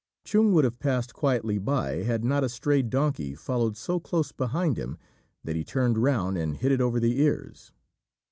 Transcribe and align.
Chung 0.23 0.51
would 0.53 0.63
have 0.63 0.79
passed 0.79 1.13
quietly 1.13 1.59
by, 1.59 1.97
had 1.97 2.23
not 2.25 2.43
a 2.43 2.49
stray 2.49 2.81
donkey 2.81 3.35
followed 3.35 3.77
so 3.77 3.99
close 3.99 4.31
behind 4.31 4.75
him 4.75 4.97
that 5.43 5.55
he 5.55 5.63
turned 5.63 5.99
round 5.99 6.39
and 6.39 6.57
hit 6.57 6.71
it 6.71 6.81
over 6.81 6.99
the 6.99 7.21
ears. 7.21 7.71